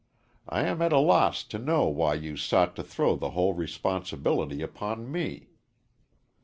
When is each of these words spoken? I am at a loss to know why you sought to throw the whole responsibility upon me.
I 0.49 0.63
am 0.63 0.81
at 0.81 0.91
a 0.91 0.97
loss 0.97 1.43
to 1.43 1.59
know 1.59 1.85
why 1.85 2.15
you 2.15 2.35
sought 2.35 2.75
to 2.75 2.81
throw 2.83 3.15
the 3.15 3.29
whole 3.37 3.53
responsibility 3.53 4.63
upon 4.63 5.11
me. 5.11 5.49